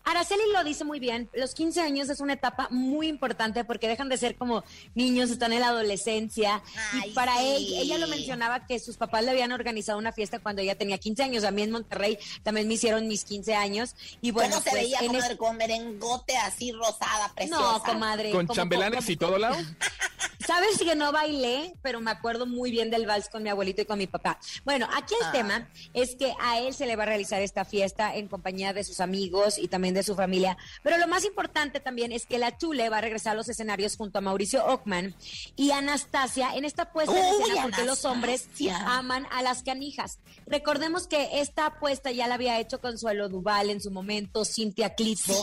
[0.07, 4.09] Araceli lo dice muy bien, los 15 años es una etapa muy importante porque dejan
[4.09, 4.63] de ser como
[4.95, 6.63] niños, están en la adolescencia.
[7.05, 7.45] y para sí.
[7.45, 10.99] ella, ella lo mencionaba que sus papás le habían organizado una fiesta cuando ella tenía
[10.99, 11.43] 15 años.
[11.43, 13.97] A mí en Monterrey también me hicieron mis 15 años.
[14.21, 17.61] Y bueno, ¿Cómo se pues, veía, en es- con merengote así rosada, preciosa?
[17.73, 18.31] No, comadre.
[18.31, 19.55] ¿Con como- chambelanes como- y todo, Lau?
[20.47, 23.85] Sabes que no bailé, pero me acuerdo muy bien del vals con mi abuelito y
[23.85, 24.39] con mi papá.
[24.65, 25.33] Bueno, aquí el Ah.
[25.33, 28.85] tema es que a él se le va a realizar esta fiesta en compañía de
[28.85, 30.57] sus amigos y también de su familia.
[30.83, 33.97] Pero lo más importante también es que la Chule va a regresar a los escenarios
[33.97, 35.15] junto a Mauricio Ockman
[35.57, 38.49] y Anastasia en esta puesta en escena porque los hombres
[38.87, 40.19] aman a las canijas.
[40.47, 45.35] Recordemos que esta apuesta ya la había hecho Consuelo Duval en su momento, Cintia Clitbo.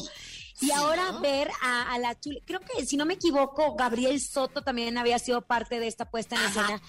[0.61, 4.61] Y ahora ver a, a la Chule, creo que si no me equivoco, Gabriel Soto
[4.61, 6.81] también había sido parte de esta puesta en escena.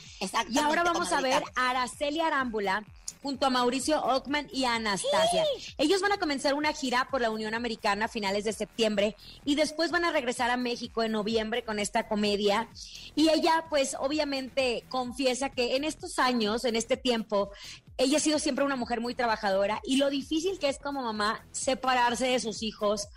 [0.51, 2.85] Y ahora vamos a ver a Araceli Arámbula
[3.25, 5.45] junto a Mauricio Ockman y a Anastasia.
[5.79, 9.55] Ellos van a comenzar una gira por la Unión Americana a finales de septiembre y
[9.55, 12.69] después van a regresar a México en noviembre con esta comedia.
[13.15, 17.51] Y ella, pues, obviamente confiesa que en estos años, en este tiempo,
[17.97, 21.47] ella ha sido siempre una mujer muy trabajadora y lo difícil que es como mamá
[21.51, 23.09] separarse de sus hijos.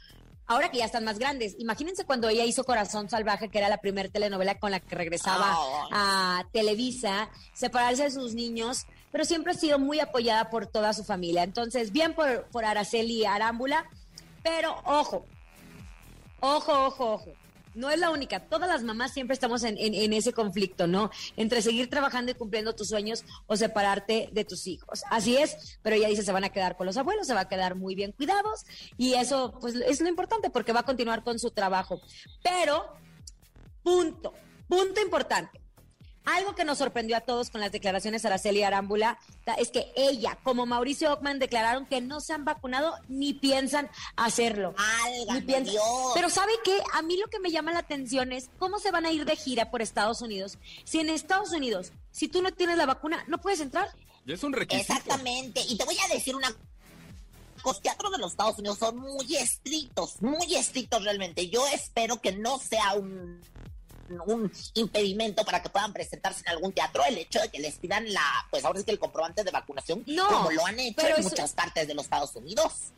[0.46, 3.82] Ahora que ya están más grandes, imagínense cuando ella hizo Corazón Salvaje, que era la
[3.82, 5.58] primera telenovela con la que regresaba
[5.92, 11.04] a Televisa, separarse de sus niños, pero siempre ha sido muy apoyada por toda su
[11.04, 11.44] familia.
[11.44, 13.86] Entonces, bien por, por Araceli Arámbula,
[14.44, 15.26] pero ojo,
[16.40, 17.32] ojo, ojo, ojo.
[17.76, 21.12] No es la única, todas las mamás siempre estamos en, en- ese conflicto, ¿no?
[21.36, 25.04] Entre seguir trabajando y cumpliendo tus sueños o separarte de tus hijos.
[25.12, 27.48] Así es, pero ella dice se van a quedar con los abuelos, se va a
[27.48, 28.66] quedar muy bien cuidados
[28.98, 32.02] y eso pues es lo importante porque va a continuar con su trabajo.
[32.42, 32.84] Pero,
[33.84, 34.34] punto,
[34.68, 35.62] punto importante.
[36.30, 39.18] Algo que nos sorprendió a todos con las declaraciones de Araceli Arámbula
[39.58, 44.76] es que ella, como Mauricio Ockman, declararon que no se han vacunado ni piensan hacerlo.
[45.34, 46.12] Ni piensan- Dios.
[46.14, 46.78] Pero ¿sabe qué?
[46.94, 49.38] A mí lo que me llama la atención es cómo se van a ir de
[49.38, 50.58] gira por Estados Unidos.
[50.84, 53.88] Si en Estados Unidos, si tú no tienes la vacuna, no puedes entrar.
[54.26, 54.92] Es un requisito.
[54.94, 55.62] Exactamente.
[55.70, 56.54] Y te voy a decir una
[57.66, 61.50] los teatros de los Estados Unidos son muy estrictos, muy estrictos realmente.
[61.50, 63.42] Yo espero que no sea un,
[64.26, 68.12] un impedimento para que puedan presentarse en algún teatro el hecho de que les pidan
[68.14, 71.24] la, pues ahora es que el comprobante de vacunación, No, como lo han hecho en
[71.24, 72.92] muchas partes de los Estados Unidos.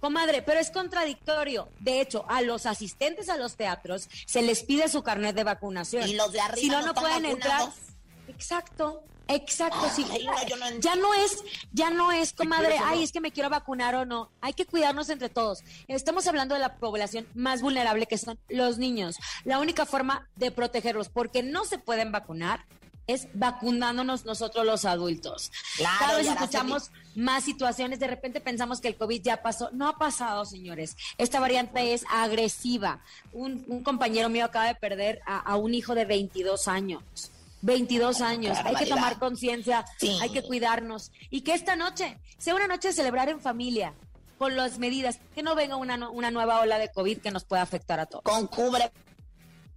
[0.00, 1.68] Comadre, pero es contradictorio.
[1.80, 6.08] De hecho, a los asistentes a los teatros se les pide su carnet de vacunación.
[6.08, 7.60] Y los de arriba si no, no no pueden entrar.
[7.60, 7.80] vacunados.
[8.28, 10.06] Exacto, exacto, sí.
[10.10, 13.32] Ay, no, yo no ya no es, ya no es, comadre, ay, es que me
[13.32, 14.30] quiero vacunar o no.
[14.40, 15.62] Hay que cuidarnos entre todos.
[15.86, 19.16] Estamos hablando de la población más vulnerable que son los niños.
[19.44, 22.64] La única forma de protegerlos, porque no se pueden vacunar,
[23.08, 25.50] es vacunándonos nosotros los adultos.
[25.78, 29.70] Claro, Cada vez escuchamos más situaciones, de repente pensamos que el COVID ya pasó.
[29.72, 30.96] No ha pasado, señores.
[31.16, 33.00] Esta variante es agresiva.
[33.32, 37.32] Un, un compañero mío acaba de perder a, a un hijo de 22 años.
[37.62, 38.58] 22 años.
[38.64, 39.84] Hay que tomar conciencia,
[40.20, 41.12] hay que cuidarnos.
[41.30, 43.94] Y que esta noche sea una noche de celebrar en familia,
[44.38, 47.62] con las medidas, que no venga una, una nueva ola de COVID que nos pueda
[47.62, 48.22] afectar a todos.
[48.22, 48.90] Con cubre.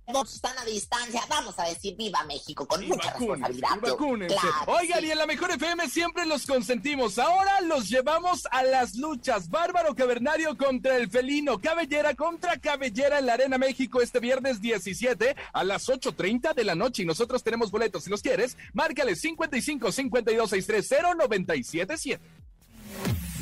[0.07, 3.69] Están a distancia, vamos a decir viva México con mucha responsabilidad.
[3.77, 4.35] Y vacúnense.
[4.35, 5.05] Claro, Oigan, sí.
[5.05, 7.17] y en la mejor FM siempre los consentimos.
[7.17, 9.49] Ahora los llevamos a las luchas.
[9.49, 11.59] Bárbaro Cavernario contra el felino.
[11.59, 16.75] Cabellera contra Cabellera en la Arena México este viernes 17 a las 8.30 de la
[16.75, 17.03] noche.
[17.03, 18.03] Y nosotros tenemos boletos.
[18.03, 22.19] Si los quieres, márcale 55 52 630 977.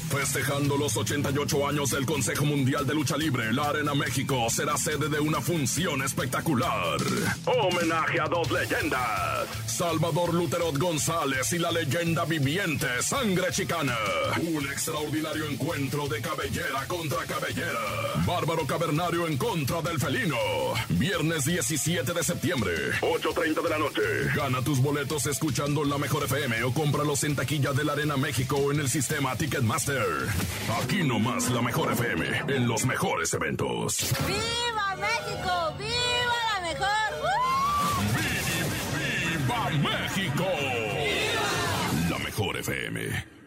[0.09, 5.07] Festejando los 88 años del Consejo Mundial de Lucha Libre, la Arena México será sede
[5.07, 6.97] de una función espectacular.
[7.45, 9.47] Homenaje a dos leyendas.
[9.67, 13.95] Salvador Luterot González y la leyenda viviente Sangre Chicana.
[14.41, 17.79] Un extraordinario encuentro de cabellera contra cabellera.
[18.25, 20.35] Bárbaro Cavernario en contra del felino.
[20.89, 24.01] Viernes 17 de septiembre, 8.30 de la noche.
[24.35, 28.57] Gana tus boletos escuchando la mejor FM o cómpralos en taquilla de la Arena México
[28.57, 29.98] o en el sistema Ticketmaster.
[30.81, 34.13] Aquí nomás la mejor FM, en los mejores eventos.
[34.27, 35.73] ¡Viva México!
[35.77, 37.09] ¡Viva la mejor!
[39.37, 40.45] ¡Viva México!
[42.09, 43.38] La mejor FM.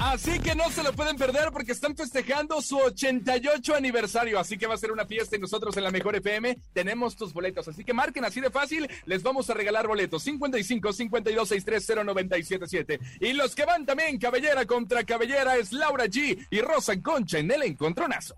[0.00, 4.38] Así que no se lo pueden perder porque están festejando su 88 aniversario.
[4.38, 7.32] Así que va a ser una fiesta y nosotros en la Mejor FM tenemos tus
[7.32, 7.68] boletos.
[7.68, 10.22] Así que marquen así de fácil, les vamos a regalar boletos.
[10.22, 13.00] 55 52 630 977.
[13.20, 17.50] Y los que van también, cabellera contra cabellera, es Laura G y Rosa Concha en
[17.50, 18.36] el encontronazo.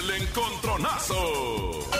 [0.00, 1.90] El encontronazo.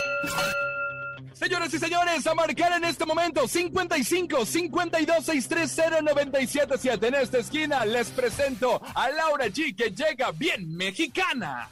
[1.34, 7.08] Señoras y señores, a marcar en este momento 55 52 630 977.
[7.08, 11.68] En esta esquina les presento a Laura G que llega bien mexicana.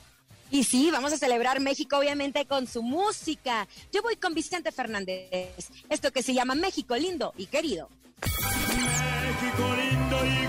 [0.51, 3.68] Y sí, vamos a celebrar México obviamente con su música.
[3.92, 5.70] Yo voy con Vicente Fernández.
[5.88, 7.88] Esto que se llama México lindo y querido.
[8.20, 10.41] México lindo y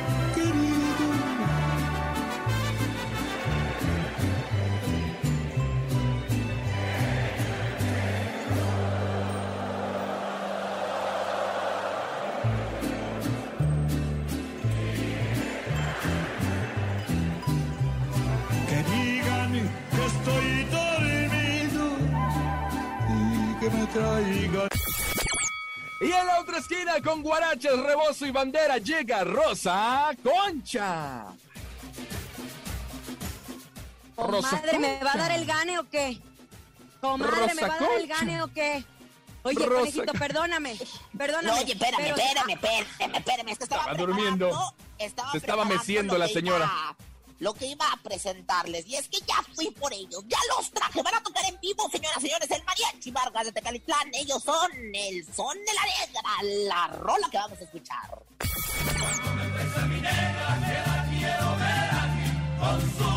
[23.63, 24.67] que me traigan.
[26.01, 31.25] Y en la otra esquina, con guaraches, rebozo y bandera, llega Rosa Concha.
[34.17, 36.19] Rosa Comadre, ¿me va a dar el gane o qué?
[36.99, 38.15] Comadre, ¿me va a dar el Concha.
[38.19, 38.83] gane o qué?
[39.43, 40.77] Oye, Rosa conejito, perdóname.
[41.17, 41.47] Perdóname.
[41.47, 43.49] No, oye, espérame, pero- espérame, espérame, espérame.
[43.49, 44.47] Es que estaba, Estaba durmiendo.
[44.49, 46.23] preparando- Estaba Se estaba preparando meciendo lo
[47.43, 48.87] lo que iba a presentarles.
[48.87, 50.23] Y es que ya fui por ellos.
[50.27, 51.03] Ya los traje.
[51.03, 52.49] Van a tocar en vivo, señoras y señores.
[52.49, 54.09] El Mariachi Vargas de Tecalitlán.
[54.13, 56.21] Ellos son el son de la negra.
[56.69, 58.23] La rola que vamos a escuchar.
[62.59, 63.13] Con su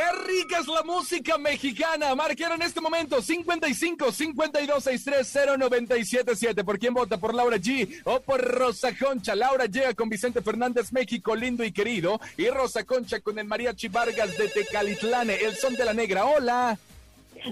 [0.00, 2.14] ¡Qué rica es la música mexicana!
[2.14, 6.64] Marquen en este momento 55 52 630 977.
[6.64, 7.18] ¿Por quién vota?
[7.18, 9.34] ¿Por Laura G o por Rosa Concha?
[9.34, 12.18] Laura llega con Vicente Fernández, México lindo y querido.
[12.38, 16.24] Y Rosa Concha con el Mariachi Vargas de Tecalitlane, el son de la negra.
[16.24, 16.78] ¡Hola!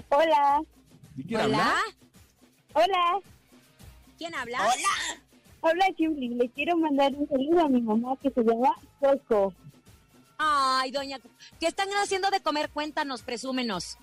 [0.09, 0.63] Hola.
[1.17, 1.57] ¿Y quién Hola.
[1.57, 1.81] habla?
[2.73, 3.19] Hola.
[4.17, 4.57] ¿Quién habla?
[4.61, 5.21] Hola.
[5.61, 6.29] Hola, Kimberly.
[6.29, 9.53] Le quiero mandar un saludo a mi mamá que se llama Coco.
[10.41, 11.19] Ay, doña,
[11.59, 12.69] ¿qué están haciendo de comer?
[12.69, 13.97] Cuéntanos, presúmenos.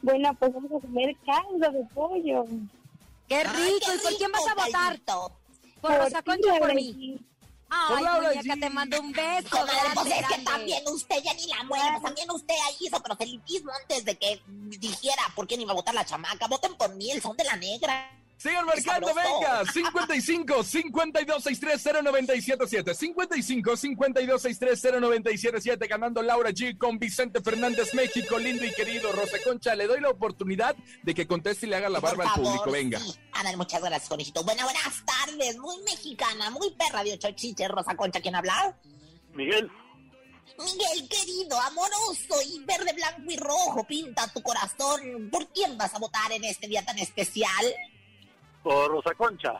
[0.00, 2.44] Bueno, pues vamos a comer caldo de pollo.
[3.28, 3.86] ¡Qué Ay, rico!
[3.90, 4.70] qué ¿Y por quién vas a votar?
[5.02, 5.32] caldito.
[5.80, 7.18] ¿Por Por Rosa ti, Concha o por Laura mí?
[7.68, 8.04] Ay,
[8.38, 8.60] G.
[8.60, 9.48] te mando un beso.
[9.50, 12.76] Comadre, pues grande, es que también usted ya ni la mueve, pues también usted ahí
[12.78, 14.40] hizo proselitismo antes de que
[14.78, 16.46] dijera por quién iba a votar la chamaca.
[16.46, 18.12] Voten por mí, el son de la negra.
[18.36, 19.64] Sigan marcando, venga.
[19.64, 22.94] 55 52 630 977.
[22.94, 25.86] 55 52 630 977.
[25.86, 29.10] Ganando Laura G con Vicente Fernández, México lindo y querido.
[29.12, 32.42] Rosa Concha, le doy la oportunidad de que conteste y le haga la barba al
[32.42, 32.70] público.
[32.70, 33.00] Venga.
[33.00, 33.14] sí.
[33.32, 34.44] Ándale, muchas gracias, conejito.
[34.44, 35.56] Bueno, buenas tardes.
[35.58, 37.68] Muy mexicana, muy perra de ocho chiches.
[37.68, 38.76] Rosa Concha, ¿quién habla?
[39.34, 39.70] Miguel,
[40.58, 45.28] Miguel, querido, amoroso y verde, blanco y rojo, pinta tu corazón.
[45.30, 47.74] ¿Por quién vas a votar en este día tan especial?
[48.66, 49.52] Por Rosa Concha.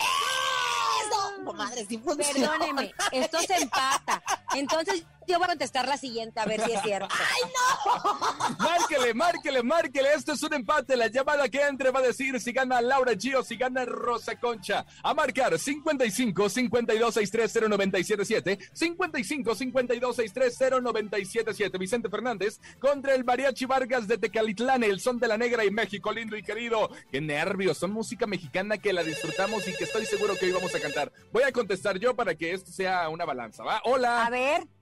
[0.00, 1.44] ¡Eso!
[1.44, 2.50] comadre, sí funciona.
[2.58, 4.20] Perdóneme, esto se empata.
[4.52, 7.08] Entonces yo voy a contestar la siguiente a ver si es cierto.
[7.12, 8.56] ¡Ay, no!
[8.58, 10.14] Márquele, márquele, márquele.
[10.14, 10.96] Esto es un empate.
[10.96, 14.38] La llamada que entre va a decir si gana Laura G o si gana Rosa
[14.40, 14.84] Concha.
[15.02, 23.66] A marcar 55 52 63 0977 55 52 63 0977 Vicente Fernández contra el Mariachi
[23.66, 26.90] Vargas de Tecalitlán, el son de la negra y México lindo y querido.
[27.10, 30.74] Qué nervios, son música mexicana que la disfrutamos y que estoy seguro que hoy vamos
[30.74, 31.12] a cantar.
[31.32, 33.82] Voy a contestar yo para que esto sea una balanza, ¿va?
[33.84, 34.24] Hola.
[34.24, 34.77] A ver.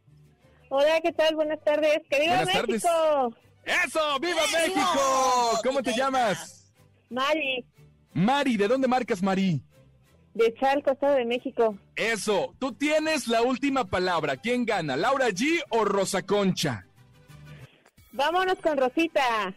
[0.69, 1.35] Hola, ¿qué tal?
[1.37, 2.01] Buenas tardes.
[2.11, 2.69] ¡Que viva Buenas tardes.
[2.85, 3.35] México!
[3.65, 4.19] ¡Eso!
[4.21, 5.61] ¡Viva México!
[5.65, 6.73] ¿Cómo te llamas?
[7.11, 7.65] Mari,
[8.15, 9.63] Mari, ¿de dónde marcas Mari?
[10.35, 11.79] de Chalco, Estado de México.
[11.95, 14.37] Eso, tú tienes la última palabra.
[14.37, 16.85] ¿Quién gana, Laura G o Rosa Concha?
[18.13, 19.55] Vámonos con Rosita.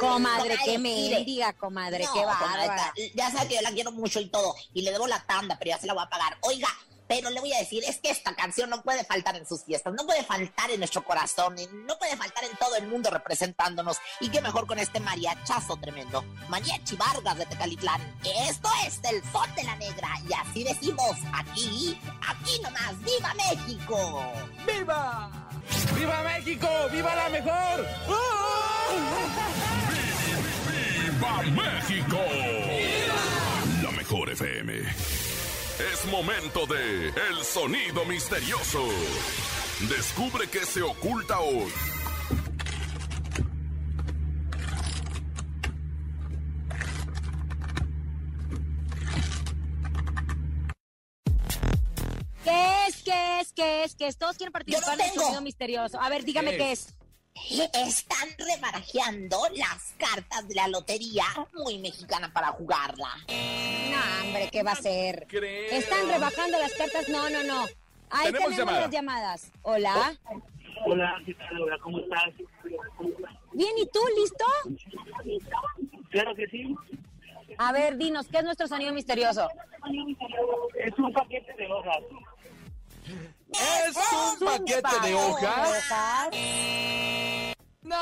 [0.00, 1.16] Comadre, qué mire.
[1.16, 2.92] mendiga, comadre, No, qué comadre, bárbara.
[3.14, 4.54] Ya sabe que yo la quiero mucho y todo.
[4.72, 6.38] Y le debo la tanda, pero ya se la voy a pagar.
[6.40, 6.68] Oiga,
[7.08, 9.94] pero le voy a decir, es que esta canción no puede faltar en sus fiestas,
[9.94, 13.98] no puede faltar en nuestro corazón, no puede faltar en todo el mundo representándonos.
[14.20, 16.22] Y qué mejor con este mariachazo tremendo.
[16.48, 18.00] Mariachi Vargas de Tecalitlán.
[18.48, 20.08] Esto es el son de la negra.
[20.28, 24.32] Y así decimos, aquí, aquí nomás, ¡Viva México!
[24.66, 25.30] ¡Viva!
[25.94, 26.68] ¡Viva México!
[26.90, 27.86] ¡Viva la mejor!
[31.20, 32.18] ¡Viva México!
[33.82, 35.35] La mejor FM.
[35.78, 38.82] Es momento de El Sonido Misterioso.
[39.90, 41.70] Descubre qué se oculta hoy.
[52.42, 53.02] ¿Qué es?
[53.02, 53.52] ¿Qué es?
[53.52, 53.94] ¿Qué es?
[53.96, 54.16] ¿Qué es?
[54.16, 56.00] Todos quieren participar en el sonido misterioso.
[56.00, 56.96] A ver, dígame ¿Qué qué es?
[57.50, 57.70] Es.
[57.98, 61.24] Están rebarajeando las cartas de la lotería,
[61.54, 63.08] muy mexicana para jugarla.
[63.28, 65.26] No, hombre, ¿qué va a ser?
[65.28, 65.70] creo.
[65.72, 67.08] Están rebajando las cartas.
[67.08, 67.64] No, no, no.
[68.10, 68.80] Ahí Tenemos tenemos, llamada.
[68.80, 69.52] las llamadas.
[69.62, 70.16] Hola.
[70.84, 71.78] Hola, ¿qué tal, Laura?
[71.82, 72.34] ¿Cómo estás?
[73.52, 74.00] Bien, ¿y tú?
[74.16, 74.44] ¿Listo?
[76.10, 76.74] Claro que sí.
[77.58, 79.48] A ver, dinos, ¿qué es nuestro sonido misterioso?
[80.78, 81.98] Es un paquete de hojas.
[83.88, 85.84] ¿Es un paquete de hojas?
[87.82, 87.96] ¡No!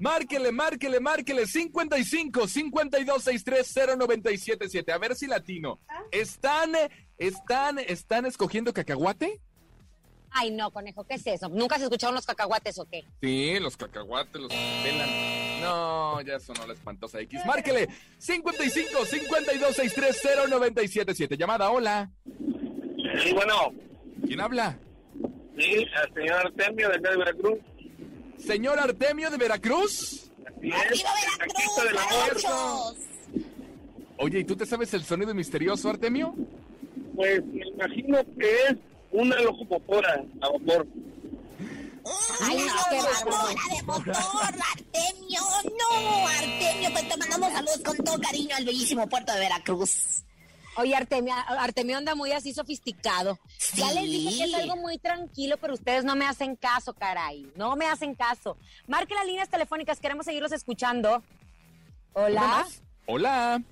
[0.00, 1.46] Márquele, márquele, márquele.
[1.46, 4.92] 55 52 63 0977.
[4.92, 5.80] A ver si latino.
[6.10, 6.72] ¿Están,
[7.18, 9.40] están, están escogiendo cacahuate?
[10.30, 11.48] Ay, no, conejo, ¿qué es eso?
[11.48, 13.04] ¿Nunca has escuchado los cacahuates o qué?
[13.20, 15.08] Sí, los cacahuates los pelan.
[15.60, 17.40] No, ya sonó la espantosa X.
[17.46, 17.88] Márquele.
[18.18, 21.36] 55 52 63 0977.
[21.36, 22.10] Llamada, hola.
[23.22, 23.72] Sí, bueno,
[24.26, 24.78] ¿Quién habla?
[25.56, 27.58] sí, al señor Artemio de acá de Veracruz.
[28.38, 30.30] Señor Artemio de Veracruz.
[30.46, 32.34] Así es, ¡Viva taquito del amor.
[32.34, 32.96] Veracruz!
[34.18, 36.34] Oye, ¿y tú te sabes el sonido misterioso, Artemio?
[37.14, 38.76] Pues me imagino que es
[39.12, 40.86] una locomotora a vapor.
[42.40, 42.96] ¡Ay, no, no, qué
[43.76, 45.40] de motor, Artemio!
[45.64, 46.90] ¡No, Artemio!
[46.92, 50.24] Pues te mandamos saludos con todo cariño al bellísimo puerto de Veracruz.
[50.78, 53.36] Oye, Artemio, Artemio anda muy así sofisticado.
[53.74, 57.50] Ya les dije que es algo muy tranquilo, pero ustedes no me hacen caso, caray.
[57.56, 58.56] No me hacen caso.
[58.86, 61.24] Marque las líneas telefónicas, queremos seguirlos escuchando.
[62.14, 62.68] ¿Una Hola.
[63.06, 63.62] Hola.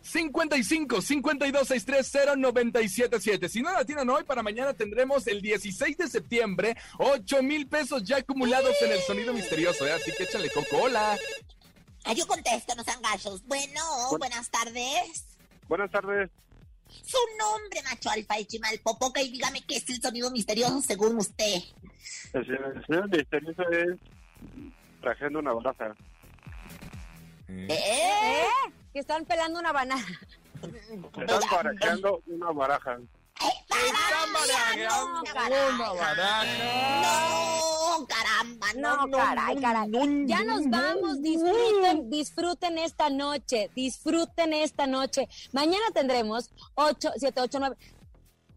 [0.00, 3.48] 55 52 630 977.
[3.50, 8.02] Si no la tienen hoy, para mañana tendremos el 16 de septiembre 8 mil pesos
[8.02, 9.86] ya acumulados en el sonido misterioso.
[9.86, 9.92] ¿eh?
[9.92, 10.84] Así que échale coco.
[10.84, 11.18] Hola.
[12.04, 13.42] Ah, yo contesto, no sean gachos.
[13.46, 13.82] Bueno,
[14.18, 15.33] buenas tardes.
[15.68, 16.30] Buenas tardes.
[16.88, 21.16] Su nombre, macho alfa y chimal popoca, y dígame qué es el sonido misterioso según
[21.16, 21.62] usted.
[22.32, 22.46] El
[22.86, 23.98] señor misterioso es
[25.00, 25.94] trayendo una baraja.
[27.48, 28.44] ¿Eh?
[28.92, 30.20] Que están pelando una banana.
[30.62, 32.98] Están barajeando una baraja.
[33.34, 35.24] Están barajeando
[35.74, 36.44] una baraja.
[37.02, 37.73] No,
[38.76, 39.90] no, No, caray, caray.
[40.26, 45.28] Ya nos vamos, disfruten, disfruten esta noche, disfruten esta noche.
[45.52, 47.76] Mañana tendremos 8, 7, 8, 9.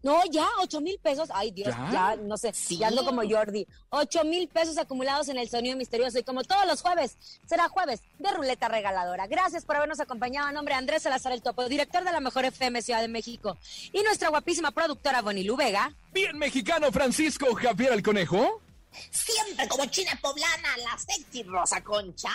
[0.02, 1.28] No, ya, 8 mil pesos.
[1.34, 1.90] Ay, Dios, ¿Ya?
[1.92, 3.66] ya, no sé, ya ando como Jordi.
[3.90, 6.18] 8 mil pesos acumulados en el sonido misterioso.
[6.18, 9.26] Y como todos los jueves, será jueves de ruleta regaladora.
[9.26, 10.46] Gracias por habernos acompañado.
[10.46, 13.58] A nombre de Andrés Salazar el Topo, director de la Mejor FM Ciudad de México.
[13.92, 15.92] Y nuestra guapísima productora Bonnie Vega.
[16.12, 18.62] Bien mexicano Francisco Javier el Conejo.
[19.10, 22.32] Siempre como china poblana, la sexy Rosa Concha.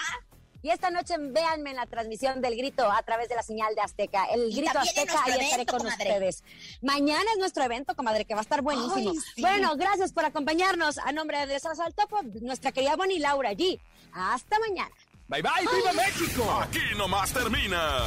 [0.64, 3.82] Y esta noche véanme en la transmisión del grito a través de la señal de
[3.82, 4.26] Azteca.
[4.28, 6.10] El grito también Azteca, ahí estaré con comadre.
[6.10, 6.44] ustedes.
[6.82, 9.12] Mañana es nuestro evento, comadre, que va a estar buenísimo.
[9.12, 9.42] Ay, sí.
[9.42, 11.00] Bueno, gracias por acompañarnos.
[11.00, 13.78] A nombre de Topo, nuestra querida Bonnie Laura G.
[14.14, 14.92] Hasta mañana.
[15.28, 16.62] Bye bye, viva México.
[16.62, 18.00] Aquí nomás termina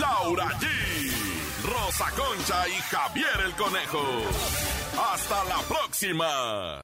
[0.00, 0.66] Laura G,
[1.62, 4.02] Rosa Concha y Javier el Conejo.
[4.98, 6.80] Hasta la próxima.